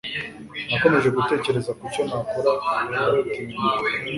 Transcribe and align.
nakomeje 0.69 1.07
gutekereza 1.17 1.71
kucyo 1.79 2.01
nakora 2.09 2.51
biratinga 2.99 3.57